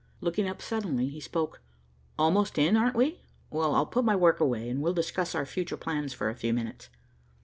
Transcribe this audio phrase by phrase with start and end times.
[0.19, 1.61] Looking up suddenly, he spoke,
[2.17, 3.21] "Almost in, aren't we?
[3.51, 6.53] Well, I'll put my work away, and we'll discuss our future plans for a few
[6.55, 6.89] minutes."